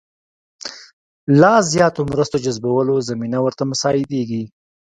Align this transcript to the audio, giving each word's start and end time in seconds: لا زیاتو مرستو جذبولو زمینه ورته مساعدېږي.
لا 1.41 1.51
زیاتو 1.71 2.01
مرستو 2.11 2.37
جذبولو 2.45 2.95
زمینه 3.09 3.39
ورته 3.41 3.63
مساعدېږي. 3.71 4.43